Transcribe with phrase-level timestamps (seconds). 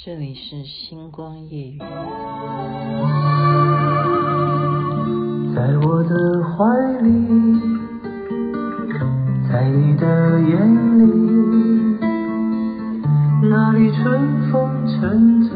[0.00, 1.78] 这里是星光夜语。
[5.52, 6.64] 在我的怀
[7.02, 7.08] 里，
[9.50, 11.04] 在你的眼里，
[13.50, 15.50] 那里春风沉醉，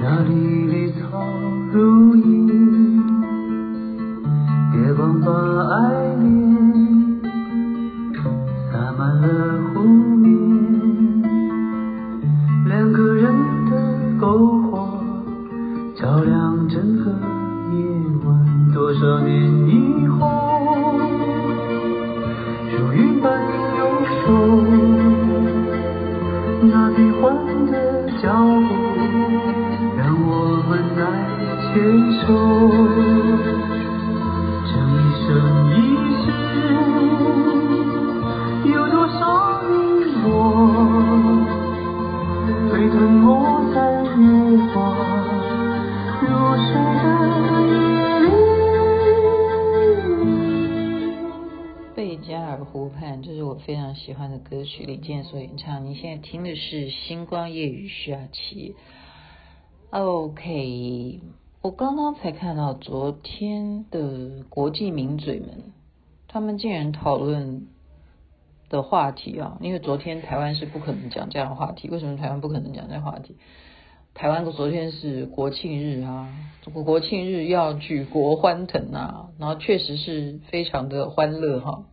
[0.00, 0.32] 那里
[0.66, 1.20] 绿草
[1.72, 2.46] 如茵，
[4.74, 5.32] 月光把
[5.74, 6.37] 爱恋
[54.08, 55.84] 喜欢的歌曲，李健所演唱。
[55.84, 58.74] 你现在听的是《星光夜雨》徐雅琪。
[59.90, 61.20] OK，
[61.60, 65.74] 我刚刚才看到昨天的国际名嘴们，
[66.26, 67.66] 他们竟然讨论
[68.70, 71.90] 的话题啊，因为昨天台湾是不可能讲这样的话题。
[71.90, 73.36] 为什么台湾不可能讲这样的话题？
[74.14, 76.34] 台湾昨天是国庆日啊，
[76.72, 81.84] 国庆日要举国欢腾啊，然后确实是非常的欢乐哈。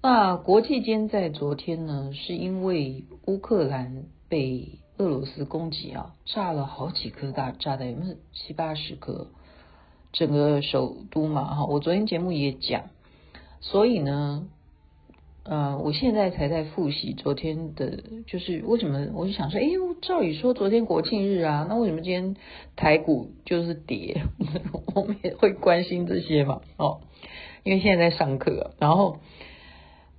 [0.00, 9.26] 那国际间在昨天呢，是因为乌克兰被俄罗斯攻击啊，炸了好几颗大炸弹，有没有七八十颗？
[10.12, 12.84] 整个首都嘛，哈，我昨天节目也讲，
[13.60, 14.46] 所以呢，
[15.42, 19.66] 呃，我现在才在复习昨天的，就是为什么我就想说，哎，
[20.00, 22.36] 照理说昨天国庆日啊，那为什么今天
[22.76, 24.22] 台股就是跌？
[24.94, 27.00] 我们也会关心这些嘛，哦，
[27.64, 29.18] 因为现在在上课，然后。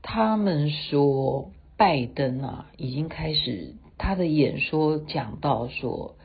[0.01, 6.15] 他们说，拜登啊，已经开始他的演说，讲到说，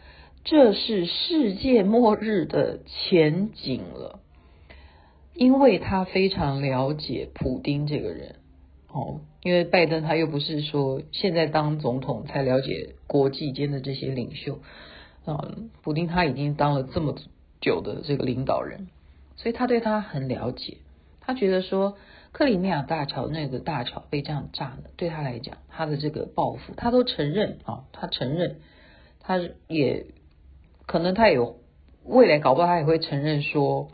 [0.45, 4.21] 这是世界末日的前景了，
[5.34, 8.37] 因为他非常了解普丁这个人，
[8.89, 14.61] 哦，因为拜登他又不是说现在当总统才了解国际间的这些领袖，
[15.27, 17.17] 嗯，普丁他已经当了这么
[17.61, 18.89] 久的这个领导人，
[19.37, 20.79] 所以他对他很了解，
[21.21, 21.97] 他觉得说。
[22.34, 28.56] 克里米亚大桥那个大桥被这样炸了，对他来讲，他的这个报复，他都承认啊，他承认，
[29.21, 30.06] 他也
[30.84, 31.61] 可能他有
[32.05, 33.89] 未来搞不好他也会承认说，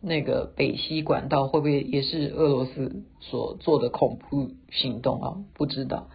[0.00, 5.38] 那个北溪管道会不会也是俄罗斯所做的恐怖行动啊？
[5.54, 6.10] 不知道。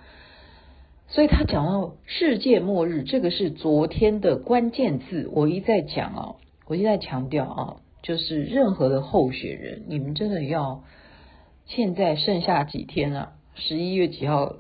[1.10, 6.36] 所以他讲到世界末日，这个是昨天的关键字，我一再讲啊，
[6.68, 10.86] 我一再强调啊，就是任何的候选人，你们真的要。
[11.70, 13.34] 现在剩下几天啊？
[13.56, 14.56] 十一月几号？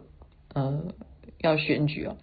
[0.54, 0.94] 呃，
[1.42, 2.18] 要选举啊，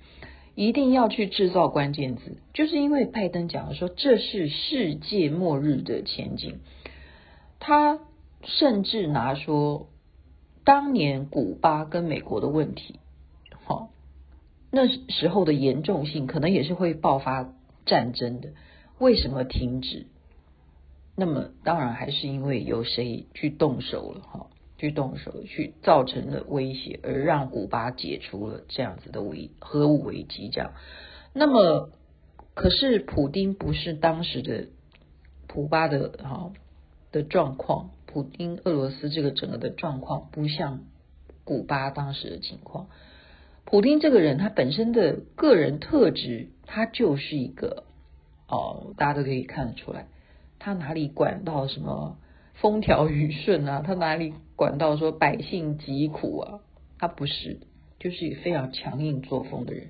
[0.56, 6.58] 一定要去制造关键字，就是因为拜登讲说这是世界末日的前景。
[7.60, 8.00] 他
[8.42, 9.88] 甚至拿说
[10.64, 12.98] 当年古巴跟美国的问题，
[13.64, 13.90] 好，
[14.72, 17.54] 那时候的严重性可能也是会爆发
[17.84, 18.50] 战争的。
[18.98, 20.06] 为什么停止？
[21.14, 24.46] 那么当然还是因为有谁去动手了，哈。
[24.78, 30.50] 去动手，去造成了威胁，而让古巴解除了这样子的危核武危机。
[30.50, 30.72] 这样，
[31.32, 31.90] 那么
[32.54, 34.68] 可是普丁不是当时的
[35.46, 36.52] 普巴的哈
[37.10, 40.84] 的状况，普丁俄罗斯这个整个的状况不像
[41.44, 42.88] 古巴当时的情况。
[43.64, 47.84] 普丁这个人他本身的个人特质，他就是一个
[48.46, 50.06] 哦，大家都可以看得出来，
[50.58, 52.18] 他哪里管到什么？
[52.60, 56.60] 风调雨顺啊，他哪里管到说百姓疾苦啊？
[56.98, 57.60] 他不是，
[57.98, 59.88] 就是非常强硬作风的人，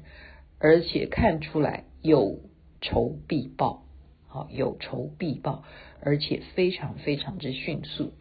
[0.58, 2.40] 而且看出来有
[2.80, 3.84] 仇必报，
[4.26, 5.62] 好，有仇必报，
[6.00, 8.12] 而且非常非常之迅速。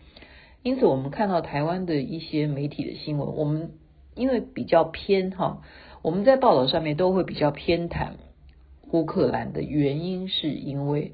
[0.62, 3.72] 因此，我们看到台湾的一些媒体的新闻，我们
[4.14, 5.64] 因为比较偏哈，
[6.04, 8.12] 我们在报道上面都会比较偏袒
[8.92, 11.14] 乌克兰的原因，是因为。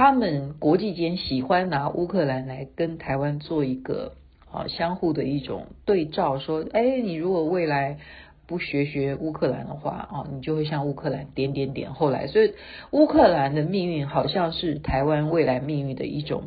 [0.00, 4.14] 他们国际间喜欢拿乌克兰来跟台湾做一个
[4.50, 7.98] 啊相互的一种对照，说，哎，你如果未来
[8.46, 11.92] 不学学乌克兰的话啊，你就会像乌克兰点点点。
[11.92, 12.54] 后来，所以
[12.92, 16.44] 乌克兰的命运好像是台湾未来命运的一种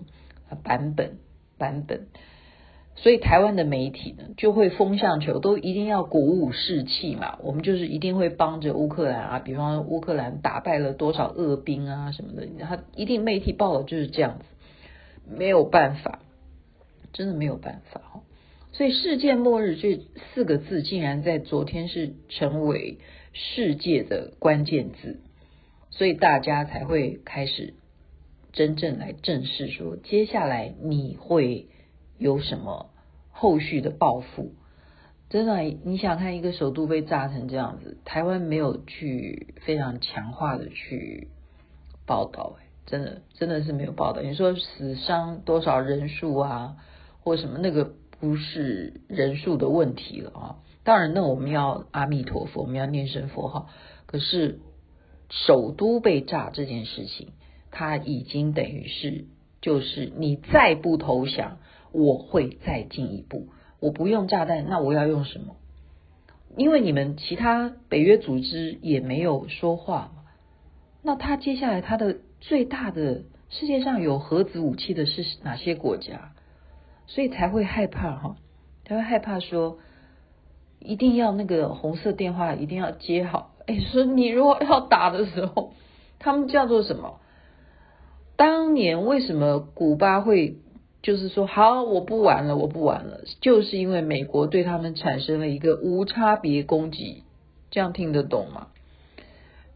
[0.64, 1.20] 版本
[1.60, 2.08] 版本。
[2.96, 7.38] 所以台湾的媒体呢，就会风向球都一定要鼓舞士气嘛。
[7.42, 14.46] 我们就是一定会帮着乌克兰啊，比方乌克兰打败了多少恶兵啊什么的，他一定媒体报的就是这样子，
[15.28, 16.20] 没有办法，
[17.12, 18.22] 真的没有办法哈。
[18.72, 20.00] 所以“世界末日”这
[20.34, 23.00] 四个字竟然在昨天是成为
[23.34, 25.20] 世界的关键字，
[25.90, 27.74] 所以大家才会开始
[28.54, 31.66] 真正来正视说，接下来你会。
[32.18, 32.90] 有什么
[33.32, 34.54] 后续的报复？
[35.30, 41.30] 真的，你想看一个首都被炸成这样子，台湾没有去非常强化的去
[42.06, 44.22] 报道，真的真的是没有报道。
[44.22, 46.78] 你说死伤多少人数啊，
[47.24, 50.60] 或什么那个不是人数的问题了啊。
[50.84, 53.70] 当然，那我们要阿弥陀佛，我们要念声佛号。
[54.06, 54.60] 可是
[55.30, 57.30] 首都被炸这件事情，
[57.72, 59.26] 它已经等于是
[59.62, 61.58] 就是你再不投降。
[61.94, 63.48] 我会再进一步，
[63.80, 65.56] 我不用炸弹，那我要用什么？
[66.58, 70.24] 因为你们其他北约组织也没有说话嘛。
[71.02, 76.34] 那他接下来他的最大的世界上有核子武器的是哪些国家？
[77.06, 78.38] 所以才会害怕哈，
[78.86, 79.78] 他会害怕说
[80.80, 83.56] 一定要那个红色电话一定要接好。
[83.68, 85.74] 哎，说你如果要打的时候，
[86.18, 87.20] 他们叫做什么？
[88.36, 90.58] 当年为什么古巴会？
[91.04, 97.24] 就是说，好，我不玩了，我不玩了，就是因为美国对他们产生了一个无差别攻击，
[97.70, 98.70] 这样听得懂吗？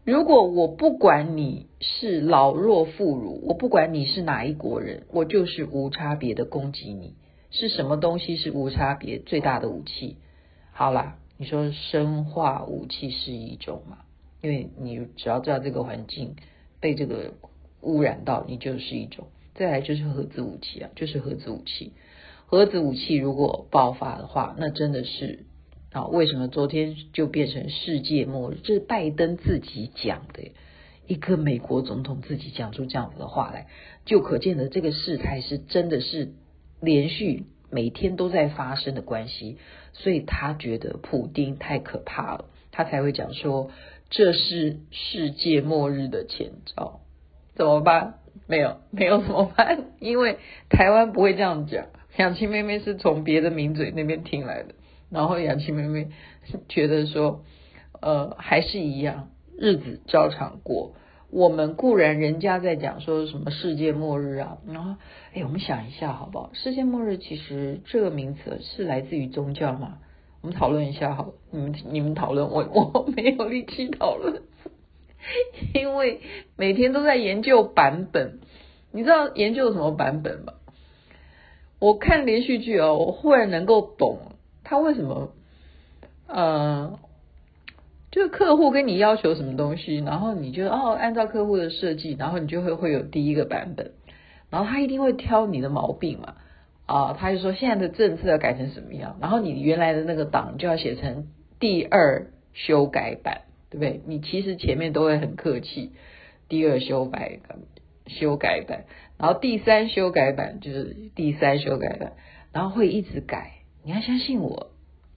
[0.04, 7.14] 如果我不管你是老弱妇孺，我不管你是哪一国人，我就是无差别的攻击你。
[7.50, 10.16] 是什么东西是无差别最大的武器？
[10.72, 13.98] 好啦，你说生化武器是一种嘛？
[14.40, 16.36] 因为你只要知道这个环境
[16.80, 17.34] 被这个
[17.82, 19.26] 污染到，你就是一种。
[19.58, 21.92] 再来就是核子武器啊，就是核子武器。
[22.46, 25.46] 核子武器如果爆发的话，那真的是
[25.90, 28.58] 啊，为什么昨天就变成世界末日？
[28.62, 30.52] 这是拜登自己讲的，
[31.08, 33.66] 一个美国总统自己讲出这样子的话来，
[34.06, 36.32] 就可见的这个事态是真的是
[36.80, 39.58] 连续每天都在发生的关系。
[39.92, 43.72] 所以他觉得普丁太可怕了，他才会讲说
[44.08, 47.00] 这是世界末日的前兆，
[47.56, 48.20] 怎么办？
[48.48, 49.84] 没有， 没有怎么办？
[50.00, 51.86] 因为台湾不会这样讲。
[52.16, 54.74] 雅琪妹妹是从别的名嘴那边听来的，
[55.08, 56.08] 然后雅琪妹妹
[56.68, 57.44] 觉得说，
[58.00, 60.94] 呃，还是一样，日子照常过。
[61.30, 64.96] 我们固然人家在讲说什么世界末日啊，然后，
[65.34, 66.50] 哎，我们想一下好不好？
[66.54, 69.98] 世界末日其实这个名词是来自于宗教吗？
[70.40, 74.42] 我们讨论一下好，你们你们讨论，我我没有力气讨论。
[75.74, 76.20] 因为
[76.56, 78.38] 每天都在研究版本，
[78.92, 80.54] 你知道研究什么版本吗？
[81.80, 84.18] 我看连续剧哦，我忽然能够懂
[84.64, 85.30] 他为什么，
[86.26, 86.98] 呃，
[88.10, 93.92] 就是客户跟你要求什么东西，然后你就哦按照客户的设计，然后你就会会有第一个版本，
[94.50, 96.34] 然后他一定会挑你的毛病嘛，
[96.86, 101.28] 啊，他就说现在的政策要改成什么样，然后你原来的那个档就要写成
[101.60, 103.42] 第二修改版。
[103.70, 104.00] 对不对？
[104.06, 105.92] 你其实前面都会很客气，
[106.48, 107.40] 第二修改
[108.06, 108.84] 修改版，
[109.18, 112.14] 然后第三修改版就是第三修改版，
[112.52, 113.52] 然后会一直改。
[113.84, 114.70] 你要相信我，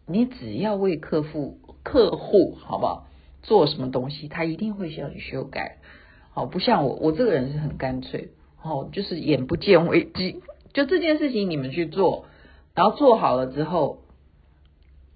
[0.06, 3.08] 你只要为客户客户好不好
[3.42, 5.78] 做什么东西，他一定会需要你修改。
[6.32, 8.30] 好，不像我，我这个人是很干脆，
[8.62, 10.42] 哦，就是眼不见为净，
[10.74, 12.26] 就这件事情你们去做，
[12.76, 14.01] 然后做好了之后。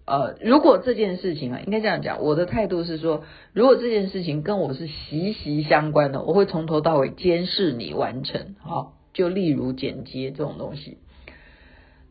[0.07, 8.53] 呃，如果这件事情啊，应该这样讲，我的态度是说，如果这件事情跟我是息息相关的，我会从头到尾监视你完成。
[8.59, 11.00] 好，就例如剪接这种东西，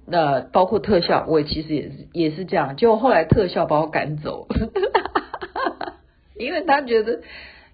[0.06, 2.74] 那包括特效，我其实也是也是这样。
[2.74, 4.48] 结果后来特效把我赶走，
[6.36, 7.22] 因为他觉得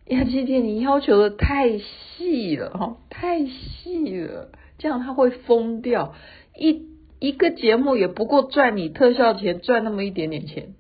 [0.04, 6.14] 雅琪姐你要求的太细了哈，太细了，这样他会疯掉
[6.58, 6.89] 一。
[7.20, 10.74] 一个节目也不过赚你特效钱，赚那么一点点钱，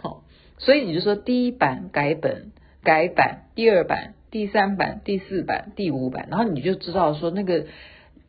[0.00, 0.22] 好，
[0.56, 2.52] 所以你就说第一版改本
[2.84, 7.66] 改版，第二版、第三版、第四版、第五版，然后你就知道说那个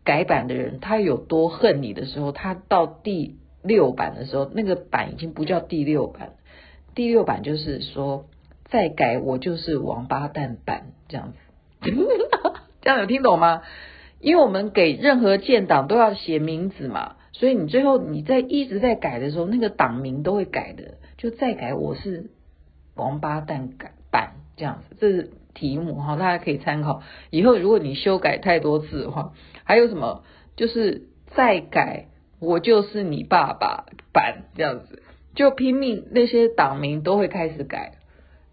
[0.04, 6.32] 改版的人他有多恨你的时候，他到第六版的时候，那个版已经不叫第六版，
[6.96, 8.26] 第六版就是说
[8.66, 11.92] 再改我就是王八蛋版这样子，
[12.82, 13.62] 这样有听懂吗？
[14.20, 17.18] 因为我们给任何建档都要写名字嘛。
[17.42, 22.30] 所以你最后你在一直在改的时候，那个档名都会改的，就再改我是
[22.96, 27.02] 王八蛋改版这样子，这是题目哈，大家可以参考。
[27.32, 29.34] 以后如果你修改太多次的话，
[29.64, 30.24] 还有什么
[30.56, 35.02] 就是再改我就是你爸爸版这样子，
[35.34, 37.94] 就拼命那些党名都会开始改，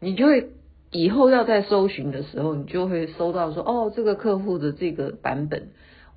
[0.01, 0.49] 你就会
[0.91, 5.69] 以后要在搜寻的时候，你就会搜到说哦，这个客户的这个版本。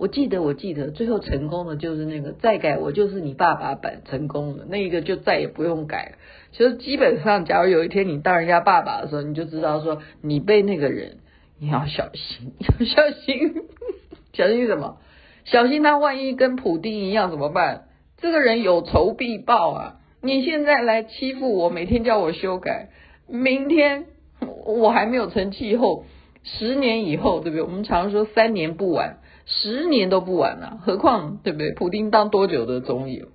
[0.02, 6.18] 我记得，我记得，最后成功的就是那个再改，我就是你爸爸版成功了，那一个就再也不用改了。
[6.54, 11.18] 其实基本上，假如有一天你当人家爸爸的时候，你就知道说你被那个人，
[11.60, 13.54] 你要小心，要 小心，
[14.34, 14.98] 小心什么？
[15.46, 17.84] 小心他万一跟普丁一样怎么办？
[18.18, 20.00] 这个人有仇必报啊！
[20.20, 22.90] 你现在来欺负我，每天叫我修改，
[23.28, 24.06] 明天
[24.66, 26.06] 我还没有成气候，
[26.42, 27.62] 十年以后，对不对？
[27.62, 29.20] 我们常说三年不晚。
[29.46, 31.74] 十年都不晚了，何况对不对？
[31.74, 33.26] 普丁当多久的总理？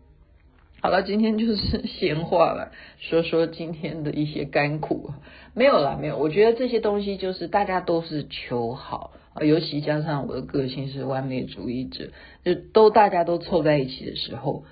[0.80, 5.10] 好了，今天就是闲话了，说说今天的一些甘苦。
[5.54, 6.16] 没有啦，没有。
[6.16, 12.10] 我觉得这些东西就是大家都是求好啊，尤其加上我的个性是完美主义者，
[12.44, 14.64] 就都大家都凑在一起的时候，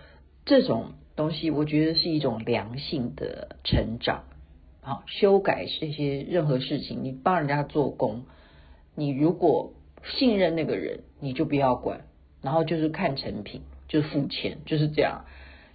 [0.44, 4.24] 这种东西我觉得是一种良性的成长。
[4.82, 8.24] 好，修改这些任何事情，你帮人家做工，
[8.94, 9.72] 你如果。
[10.04, 12.02] 信任那个人，你就不要管，
[12.42, 15.24] 然后就是看成品，就是付钱，就是这样。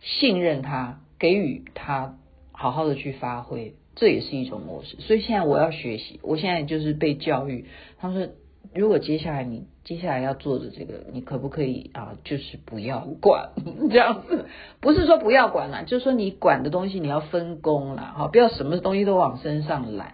[0.01, 2.17] 信任他，给予他
[2.51, 4.95] 好好的去发挥，这也是一种模式。
[4.99, 7.65] 所以现在我要学习，我现在就是被教育。
[7.97, 8.29] 他说，
[8.73, 12.15] 如果接下来你接下来要做的这个，你可不可以啊？
[12.23, 13.49] 就是不要管
[13.89, 14.45] 这样子，
[14.79, 20.13] 不是说不要管啦，就是说你管的东西你要分工啦，哈，不要什么东西都往身上揽，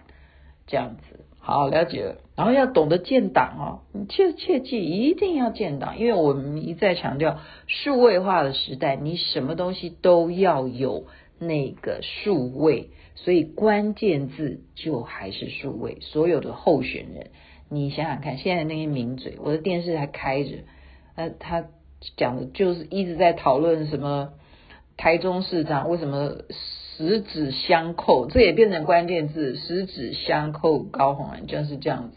[0.66, 1.25] 这样子。
[1.46, 7.38] 好，了解了，然后要懂得建档哦，你切切记一定要建档，因为我们一再强调
[7.68, 11.04] 数位化的时代，你什么东西都要有
[11.38, 15.98] 那个数位，所以关键字就还是数位。
[16.00, 17.30] 所有的候选人，
[17.70, 20.50] 你想想看，现在那些名嘴，我的电视还开着，
[21.14, 21.66] 呃，他
[22.16, 24.30] 讲的就是一直在讨论什么
[24.96, 26.36] 台中市长为什么。
[26.98, 29.54] 十指相扣，这也变成关键字。
[29.56, 32.16] 十指相扣，高虹安就是这样子。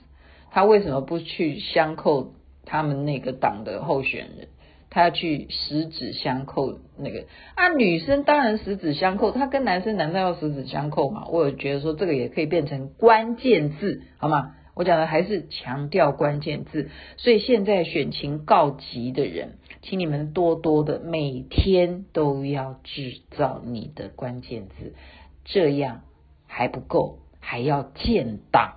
[0.52, 2.32] 他为什么不去相扣
[2.64, 4.48] 他们那个党的候选人？
[4.90, 7.68] 他去十指相扣那个啊？
[7.74, 11.28] 女生当然十指相扣，他跟男生难道要十指相扣吗？
[11.30, 14.56] 我有觉得说这个也可以变成关键字，好吗？
[14.76, 24.94] 我讲的还是强调关键字，所以现在选情告急的人，请你们多多的每天都要制造你的关键字，
[25.46, 26.02] 这样
[26.48, 28.76] 还不够，还要建党，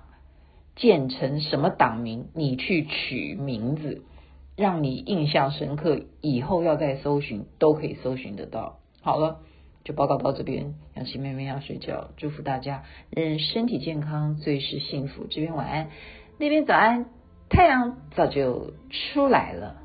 [0.77, 4.03] 建成什么党名，你去取名字，
[4.57, 8.79] 让你印象深刻，以后要再搜寻都可以搜寻得到。
[9.01, 9.41] 好了。
[9.85, 15.27] 就报告到这边，杨琪妹妹要睡觉，祝福大家，人人身体健康，最是幸福。
[15.29, 15.91] 这边晚安，
[16.39, 17.07] 那边早安，
[17.49, 19.83] 太阳早就出来了。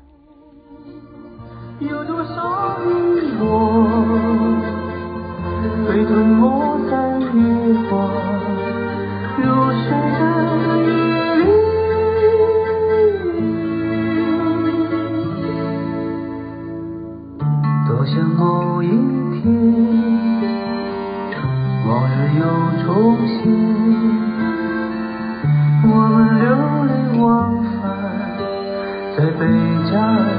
[1.80, 3.44] 有多少云朵
[5.86, 7.28] 被吞没在月
[7.88, 8.10] 光，
[9.36, 9.44] 如
[9.84, 9.86] 水
[10.18, 10.20] 的
[10.82, 10.90] 夜
[11.36, 11.40] 里，
[17.86, 19.38] 多想某一天。
[21.86, 22.42] 往日又
[22.84, 22.88] 重
[23.28, 23.38] 现，
[25.84, 26.44] 我们流
[26.86, 26.92] 连
[27.22, 27.24] 忘
[27.80, 27.80] 返
[29.16, 29.40] 在贝
[29.88, 30.37] 加尔。